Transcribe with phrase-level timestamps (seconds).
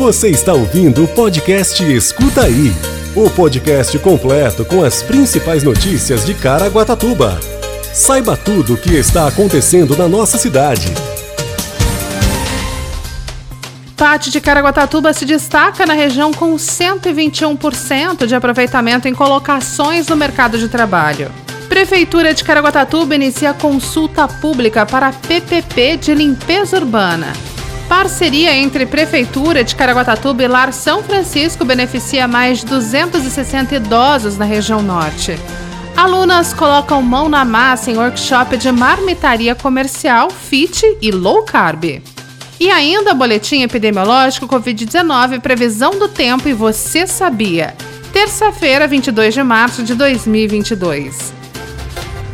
[0.00, 2.72] Você está ouvindo o podcast Escuta Aí
[3.14, 7.38] o podcast completo com as principais notícias de Caraguatatuba.
[7.92, 10.86] Saiba tudo o que está acontecendo na nossa cidade.
[13.94, 20.56] Pate de Caraguatatuba se destaca na região com 121% de aproveitamento em colocações no mercado
[20.56, 21.30] de trabalho.
[21.68, 27.49] Prefeitura de Caraguatatuba inicia consulta pública para PPP de limpeza urbana.
[27.90, 34.44] Parceria entre Prefeitura de Caraguatatuba e Lar São Francisco beneficia mais de 260 idosos na
[34.44, 35.36] região norte.
[35.96, 42.00] Alunas colocam mão na massa em workshop de marmitaria comercial, fit e low carb.
[42.60, 47.74] E ainda boletim epidemiológico Covid-19, previsão do tempo e você sabia.
[48.12, 51.34] Terça-feira, 22 de março de 2022.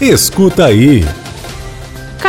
[0.00, 1.04] Escuta aí.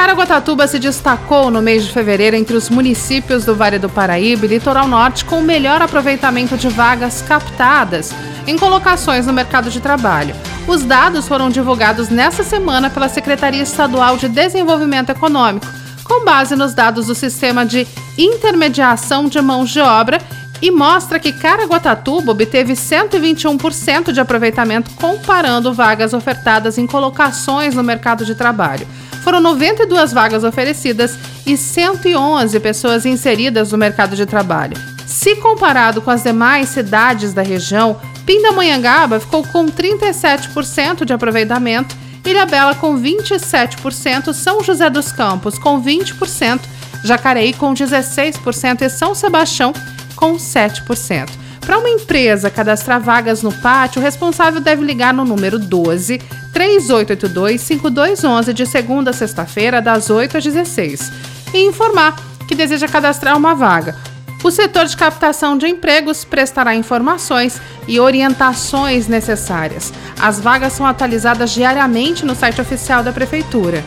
[0.01, 4.49] Caraguatatuba se destacou no mês de fevereiro entre os municípios do Vale do Paraíba e
[4.49, 8.11] Litoral Norte com o melhor aproveitamento de vagas captadas
[8.47, 10.33] em colocações no mercado de trabalho.
[10.67, 15.67] Os dados foram divulgados nesta semana pela Secretaria Estadual de Desenvolvimento Econômico,
[16.03, 20.19] com base nos dados do Sistema de Intermediação de Mãos de Obra
[20.61, 28.23] e mostra que Caraguatatuba obteve 121% de aproveitamento comparando vagas ofertadas em colocações no mercado
[28.23, 28.87] de trabalho.
[29.23, 34.77] Foram 92 vagas oferecidas e 111 pessoas inseridas no mercado de trabalho.
[35.07, 42.75] Se comparado com as demais cidades da região, Pindamonhangaba ficou com 37% de aproveitamento, Ilhabela
[42.75, 46.61] com 27%, São José dos Campos com 20%,
[47.03, 49.73] Jacareí com 16% e São Sebastião
[50.21, 51.29] com 7%.
[51.61, 56.21] Para uma empresa cadastrar vagas no pátio, o responsável deve ligar no número 12
[56.53, 61.11] 3882-5211 de segunda a sexta-feira, das 8 às 16
[61.53, 62.15] e informar
[62.47, 63.95] que deseja cadastrar uma vaga.
[64.43, 69.91] O setor de captação de empregos prestará informações e orientações necessárias.
[70.19, 73.83] As vagas são atualizadas diariamente no site oficial da Prefeitura.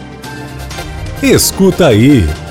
[1.22, 2.43] Escuta aí!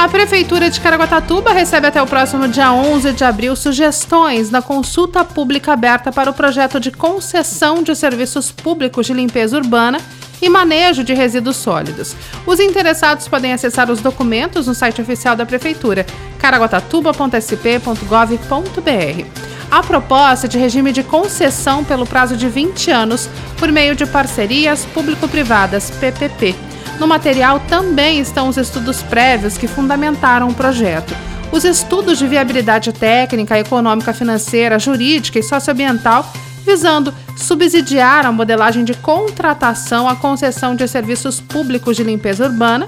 [0.00, 5.22] A Prefeitura de Caraguatatuba recebe até o próximo dia 11 de abril sugestões na consulta
[5.26, 10.00] pública aberta para o projeto de concessão de serviços públicos de limpeza urbana
[10.40, 12.16] e manejo de resíduos sólidos.
[12.46, 16.06] Os interessados podem acessar os documentos no site oficial da Prefeitura,
[16.38, 19.26] caraguatatuba.sp.gov.br.
[19.70, 23.28] A proposta é de regime de concessão pelo prazo de 20 anos
[23.58, 26.69] por meio de parcerias público-privadas, PPP
[27.00, 31.16] no material também estão os estudos prévios que fundamentaram o projeto.
[31.50, 36.30] Os estudos de viabilidade técnica, econômica, financeira, jurídica e socioambiental
[36.64, 42.86] visando subsidiar a modelagem de contratação à concessão de serviços públicos de limpeza urbana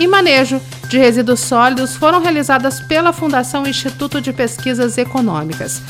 [0.00, 0.58] e manejo
[0.88, 5.82] de resíduos sólidos foram realizadas pela Fundação Instituto de Pesquisas Econômicas.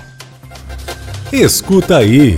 [1.31, 2.37] Escuta aí.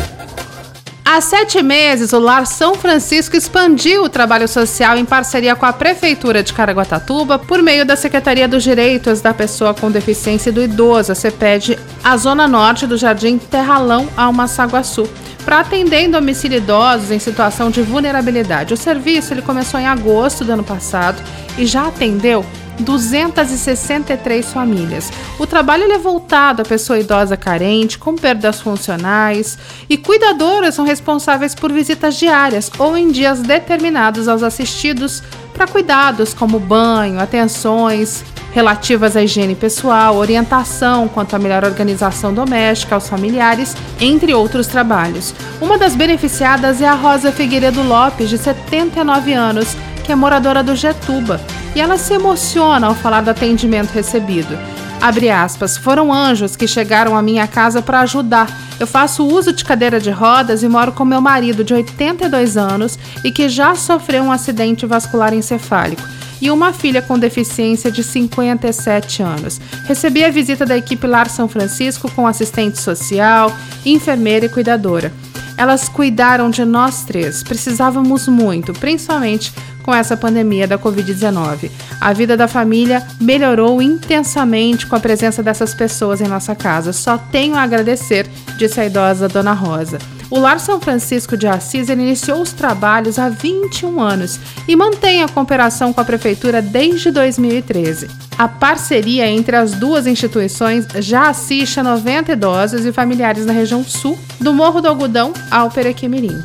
[1.14, 5.74] Há sete meses, o Lar São Francisco expandiu o trabalho social em parceria com a
[5.74, 10.64] Prefeitura de Caraguatatuba por meio da Secretaria dos Direitos da Pessoa com Deficiência e do
[10.64, 15.06] Idoso, a CEPED, a zona norte do Jardim Terralão, Almassaguaçu,
[15.44, 18.74] para atender em domicílio idosos em situação de vulnerabilidade.
[18.74, 21.22] O serviço ele começou em agosto do ano passado
[21.58, 22.46] e já atendeu
[22.80, 25.12] 263 famílias.
[25.38, 29.58] O trabalho é voltado à pessoa idosa carente, com perdas funcionais,
[29.90, 35.22] e cuidadoras são responsáveis por visitas diárias ou em dias determinados aos assistidos
[35.54, 38.24] para cuidados como banho, atenções
[38.54, 45.34] relativas à higiene pessoal, orientação quanto à melhor organização doméstica aos familiares, entre outros trabalhos.
[45.60, 50.76] Uma das beneficiadas é a Rosa Figueiredo Lopes, de 79 anos, que é moradora do
[50.76, 51.40] Getuba
[51.76, 54.58] e ela se emociona ao falar do atendimento recebido.
[55.02, 58.48] Abre aspas, foram anjos que chegaram à minha casa para ajudar.
[58.80, 63.00] Eu faço uso de cadeira de rodas e moro com meu marido de 82 anos
[63.24, 66.04] e que já sofreu um acidente vascular encefálico.
[66.42, 69.62] e uma filha com deficiência de 57 anos.
[69.86, 73.56] Recebi a visita da equipe Lar São Francisco com assistente social,
[73.86, 75.14] enfermeira e cuidadora.
[75.56, 81.70] Elas cuidaram de nós três, precisávamos muito, principalmente com essa pandemia da Covid-19.
[82.00, 86.94] A vida da família melhorou intensamente com a presença dessas pessoas em nossa casa.
[86.94, 89.98] Só tenho a agradecer, disse a idosa Dona Rosa.
[90.32, 95.28] O Lar São Francisco de Assis iniciou os trabalhos há 21 anos e mantém a
[95.28, 98.08] cooperação com a Prefeitura desde 2013.
[98.38, 103.84] A parceria entre as duas instituições já assiste a 90 idosos e familiares na região
[103.84, 106.42] sul, do Morro do Algodão ao Perequimirim.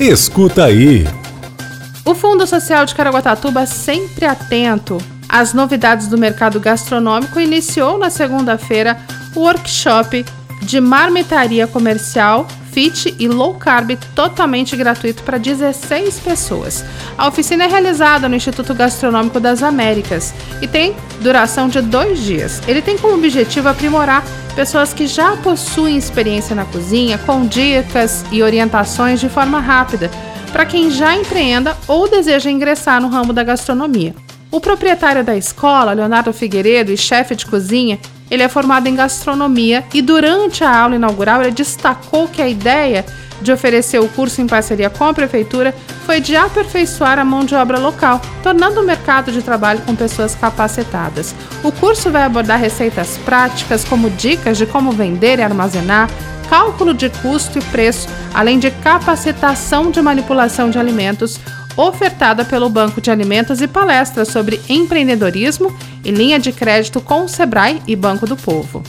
[0.00, 1.06] Escuta aí!
[2.04, 8.98] O Fundo Social de Caraguatatuba, sempre atento às novidades do mercado gastronômico, iniciou na segunda-feira
[9.34, 10.22] o workshop
[10.60, 16.84] de marmitaria comercial fit e low carb totalmente gratuito para 16 pessoas.
[17.16, 22.60] A oficina é realizada no Instituto Gastronômico das Américas e tem duração de dois dias.
[22.68, 24.22] Ele tem como objetivo aprimorar
[24.54, 30.10] pessoas que já possuem experiência na cozinha com dicas e orientações de forma rápida
[30.54, 34.14] para quem já empreenda ou deseja ingressar no ramo da gastronomia.
[34.52, 37.98] O proprietário da escola, Leonardo Figueiredo, e chefe de cozinha,
[38.30, 43.04] ele é formado em gastronomia e durante a aula inaugural ele destacou que a ideia
[43.40, 47.54] de oferecer o curso em parceria com a prefeitura foi de aperfeiçoar a mão de
[47.54, 51.34] obra local, tornando o mercado de trabalho com pessoas capacitadas.
[51.62, 56.08] O curso vai abordar receitas práticas, como dicas de como vender e armazenar,
[56.48, 61.40] cálculo de custo e preço, além de capacitação de manipulação de alimentos,
[61.76, 67.28] ofertada pelo Banco de Alimentos e palestras sobre empreendedorismo e linha de crédito com o
[67.28, 68.82] Sebrae e Banco do Povo.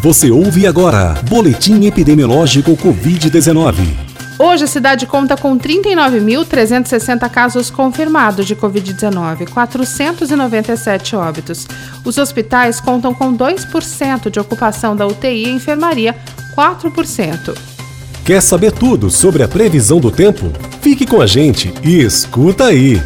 [0.00, 3.74] Você ouve agora Boletim Epidemiológico Covid-19.
[4.38, 11.66] Hoje a cidade conta com 39.360 casos confirmados de Covid-19, 497 óbitos.
[12.04, 16.14] Os hospitais contam com 2% de ocupação da UTI e enfermaria,
[16.56, 17.58] 4%.
[18.24, 20.52] Quer saber tudo sobre a previsão do tempo?
[20.80, 23.02] Fique com a gente e escuta aí.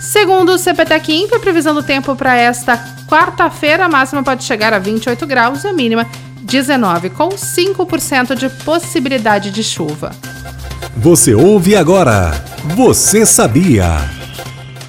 [0.00, 4.78] Segundo o CPTEC a previsão do tempo para esta quarta-feira, a máxima pode chegar a
[4.78, 6.06] 28 graus e a mínima
[6.40, 10.12] 19, com 5% de possibilidade de chuva.
[10.96, 12.32] Você ouve agora.
[12.74, 13.98] Você sabia?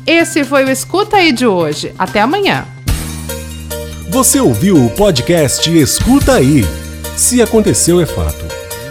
[0.06, 1.94] Esse foi o Escuta aí de hoje.
[1.98, 2.66] Até amanhã.
[4.10, 6.66] Você ouviu o podcast Escuta aí.
[7.16, 8.46] Se aconteceu é fato.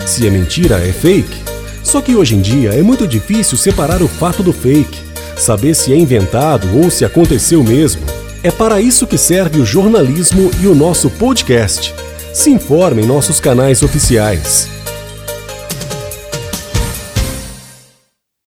[0.06, 1.42] Se é mentira é fake.
[1.82, 5.00] Só que hoje em dia é muito difícil separar o fato do fake,
[5.36, 8.02] saber se é inventado ou se aconteceu mesmo.
[8.42, 11.94] É para isso que serve o jornalismo e o nosso podcast.
[12.32, 14.77] Se informe em nossos canais oficiais.